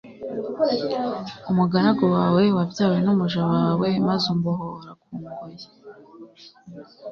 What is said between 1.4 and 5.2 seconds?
umugaragu wawe wabyawe n'umuja wawe, maze umbohora ku